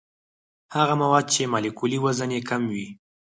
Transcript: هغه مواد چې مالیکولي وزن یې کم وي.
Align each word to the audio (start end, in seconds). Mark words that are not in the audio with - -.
هغه 0.75 0.93
مواد 1.01 1.25
چې 1.33 1.49
مالیکولي 1.53 1.99
وزن 2.03 2.29
یې 2.35 2.41
کم 2.49 2.61
وي. 2.73 2.87